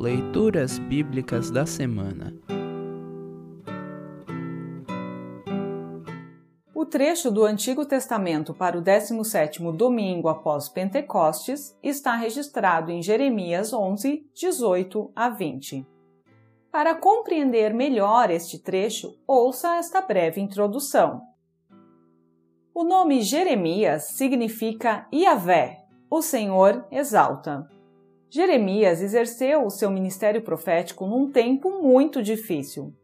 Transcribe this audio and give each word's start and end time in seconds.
Leituras 0.00 0.78
Bíblicas 0.78 1.50
da 1.50 1.66
Semana. 1.66 2.34
O 6.74 6.86
trecho 6.86 7.30
do 7.30 7.44
Antigo 7.44 7.84
Testamento 7.84 8.54
para 8.54 8.78
o 8.78 8.82
17º 8.82 9.76
domingo 9.76 10.30
após 10.30 10.70
Pentecostes 10.70 11.76
está 11.82 12.16
registrado 12.16 12.90
em 12.90 13.02
Jeremias 13.02 13.74
11, 13.74 14.26
18 14.34 15.12
a 15.14 15.28
20. 15.28 15.86
Para 16.72 16.94
compreender 16.94 17.74
melhor 17.74 18.30
este 18.30 18.58
trecho, 18.58 19.18
ouça 19.26 19.76
esta 19.76 20.00
breve 20.00 20.40
introdução. 20.40 21.20
O 22.74 22.84
nome 22.84 23.20
Jeremias 23.20 24.04
significa 24.04 25.06
Iavé, 25.12 25.84
o 26.08 26.22
Senhor 26.22 26.86
exalta. 26.90 27.68
Jeremias 28.30 29.02
exerceu 29.02 29.66
o 29.66 29.70
seu 29.70 29.90
ministério 29.90 30.40
profético 30.40 31.04
num 31.04 31.30
tempo 31.30 31.82
muito 31.82 32.22
difícil. 32.22 32.94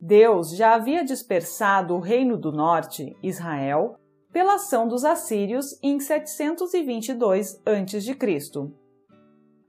Deus 0.00 0.56
já 0.56 0.74
havia 0.74 1.04
dispersado 1.04 1.94
o 1.94 2.00
reino 2.00 2.38
do 2.38 2.50
norte, 2.50 3.14
Israel, 3.22 3.96
pela 4.32 4.54
ação 4.54 4.88
dos 4.88 5.04
assírios 5.04 5.78
em 5.82 6.00
722 6.00 7.60
a.C. 7.66 8.16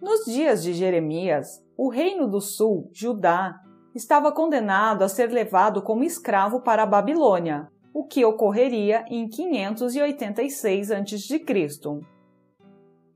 Nos 0.02 0.26
dias 0.26 0.64
de 0.64 0.74
Jeremias, 0.74 1.62
o 1.78 1.90
reino 1.90 2.26
do 2.26 2.40
sul, 2.40 2.90
Judá, 2.94 3.60
estava 3.94 4.32
condenado 4.32 5.04
a 5.04 5.10
ser 5.10 5.30
levado 5.30 5.82
como 5.82 6.06
escravo 6.06 6.62
para 6.62 6.84
a 6.84 6.88
Babilônia, 6.88 7.68
o 7.94 8.06
que 8.06 8.24
ocorreria 8.24 9.04
em 9.10 9.28
586 9.28 10.92
a.C. 10.92 11.40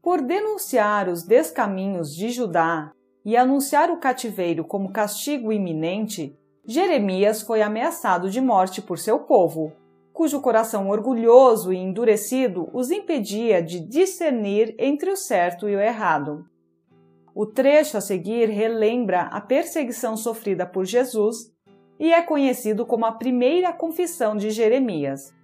Por 0.07 0.21
denunciar 0.21 1.09
os 1.09 1.23
descaminhos 1.23 2.16
de 2.16 2.29
Judá 2.29 2.93
e 3.25 3.35
anunciar 3.35 3.91
o 3.91 3.97
cativeiro 3.97 4.63
como 4.63 4.94
castigo 4.94 5.52
iminente, 5.52 6.33
Jeremias 6.66 7.41
foi 7.41 7.61
ameaçado 7.61 8.30
de 8.30 8.39
morte 8.39 8.81
por 8.81 8.97
seu 8.97 9.19
povo, 9.19 9.73
cujo 10.13 10.39
coração 10.39 10.88
orgulhoso 10.88 11.73
e 11.73 11.75
endurecido 11.75 12.69
os 12.72 12.89
impedia 12.89 13.61
de 13.61 13.81
discernir 13.81 14.73
entre 14.80 15.11
o 15.11 15.17
certo 15.17 15.67
e 15.67 15.75
o 15.75 15.81
errado. 15.81 16.45
O 17.35 17.45
trecho 17.45 17.97
a 17.97 18.02
seguir 18.02 18.47
relembra 18.47 19.23
a 19.23 19.41
perseguição 19.41 20.16
sofrida 20.16 20.66
por 20.66 20.85
Jesus 20.85 21.52
e 22.00 22.13
é 22.13 22.22
conhecido 22.22 22.85
como 22.85 23.05
a 23.05 23.11
primeira 23.11 23.73
confissão 23.73 24.38
de 24.38 24.52
Jeremias. 24.52 25.35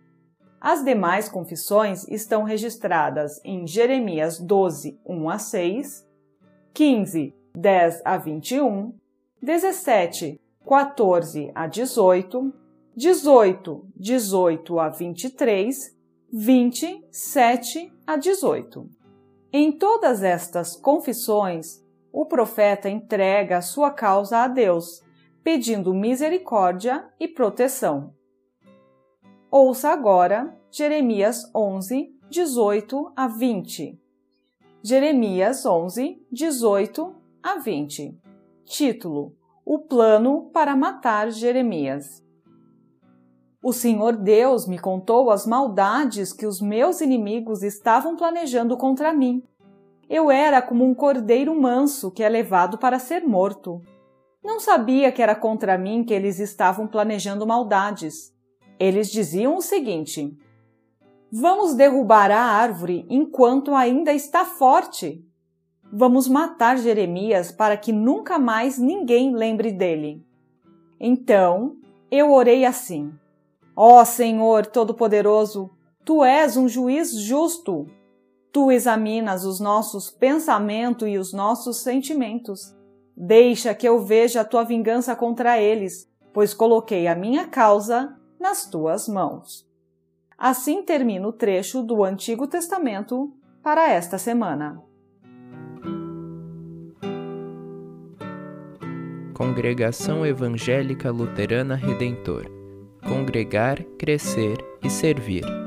As 0.64 0.82
demais 0.82 1.28
confissões 1.28 2.08
estão 2.08 2.44
registradas 2.44 3.42
em 3.44 3.68
Jeremias 3.68 4.40
12, 4.40 4.98
1 5.06 5.30
a 5.30 5.38
6, 5.38 6.08
15, 6.74 7.36
10 7.54 8.02
a 8.06 8.18
21, 8.18 8.94
17, 9.42 10.40
14 10.66 11.52
a 11.54 11.68
18, 11.68 12.54
18, 12.96 13.88
18 13.94 14.80
a 14.80 14.88
23, 14.88 15.98
20, 16.32 17.08
7 17.12 17.94
a 18.08 18.16
18. 18.16 18.90
Em 19.52 19.70
todas 19.70 20.24
estas 20.24 20.78
confissões, 20.78 21.84
o 22.10 22.26
profeta 22.26 22.90
entrega 22.90 23.58
a 23.58 23.62
sua 23.62 23.92
causa 23.92 24.38
a 24.38 24.48
Deus, 24.48 25.04
pedindo 25.44 25.94
misericórdia 25.94 27.06
e 27.20 27.28
proteção. 27.28 28.14
Ouça 29.56 29.90
agora 29.90 30.52
Jeremias 30.72 31.48
11, 31.54 32.12
18 32.28 33.14
a 33.16 33.28
20. 33.28 34.02
Jeremias 34.82 35.64
11, 35.64 36.26
18 36.32 37.16
a 37.44 37.60
20. 37.60 38.20
Título: 38.66 39.36
O 39.64 39.78
plano 39.78 40.50
para 40.52 40.76
matar 40.76 41.30
Jeremias. 41.30 42.26
O 43.64 43.72
Senhor 43.72 44.18
Deus 44.18 44.66
me 44.68 44.80
contou 44.80 45.30
as 45.30 45.46
maldades 45.46 46.34
que 46.34 46.48
os 46.48 46.60
meus 46.60 47.00
inimigos 47.00 47.62
estavam 47.62 48.16
planejando 48.16 48.76
contra 48.76 49.14
mim. 49.14 49.44
Eu 50.10 50.32
era 50.32 50.64
como 50.64 50.84
um 50.84 50.96
cordeiro 50.96 51.54
manso 51.54 52.10
que 52.10 52.24
é 52.24 52.28
levado 52.28 52.80
para 52.80 52.98
ser 52.98 53.22
morto. 53.22 53.80
Não 54.44 54.60
sabia 54.60 55.12
que 55.12 55.22
era 55.22 55.36
contra 55.36 55.78
mim 55.78 56.04
que 56.04 56.12
eles 56.12 56.40
estavam 56.40 56.88
planejando 56.88 57.46
maldades. 57.46 58.33
Eles 58.84 59.10
diziam 59.10 59.56
o 59.56 59.62
seguinte: 59.62 60.38
Vamos 61.32 61.74
derrubar 61.74 62.30
a 62.32 62.42
árvore 62.42 63.06
enquanto 63.10 63.74
ainda 63.74 64.12
está 64.12 64.44
forte. 64.44 65.26
Vamos 65.90 66.28
matar 66.28 66.78
Jeremias 66.78 67.50
para 67.50 67.78
que 67.78 67.94
nunca 67.94 68.38
mais 68.38 68.78
ninguém 68.78 69.34
lembre 69.34 69.72
dele. 69.72 70.22
Então 71.00 71.78
eu 72.12 72.34
orei 72.34 72.66
assim: 72.66 73.14
Ó 73.74 74.02
oh, 74.02 74.06
Senhor 74.06 74.66
Todo-Poderoso, 74.66 75.70
tu 76.04 76.22
és 76.22 76.58
um 76.58 76.68
juiz 76.68 77.14
justo. 77.14 77.88
Tu 78.52 78.70
examinas 78.70 79.46
os 79.46 79.62
nossos 79.62 80.10
pensamentos 80.10 81.08
e 81.08 81.18
os 81.18 81.32
nossos 81.32 81.78
sentimentos. 81.78 82.76
Deixa 83.16 83.74
que 83.74 83.88
eu 83.88 84.02
veja 84.02 84.42
a 84.42 84.46
tua 84.46 84.66
vingança 84.66 85.16
contra 85.16 85.58
eles, 85.58 86.06
pois 86.34 86.54
coloquei 86.54 87.08
a 87.08 87.16
minha 87.16 87.48
causa 87.48 88.20
nas 88.44 88.66
tuas 88.66 89.08
mãos. 89.08 89.66
Assim 90.38 90.84
termina 90.84 91.26
o 91.26 91.32
trecho 91.32 91.82
do 91.82 92.04
Antigo 92.04 92.46
Testamento 92.46 93.34
para 93.64 93.90
esta 93.90 94.18
semana. 94.18 94.84
Congregação 99.34 100.26
Evangélica 100.26 101.10
Luterana 101.10 101.76
Redentor 101.76 102.52
Congregar, 103.08 103.82
Crescer 103.98 104.58
e 104.84 104.90
Servir. 104.90 105.63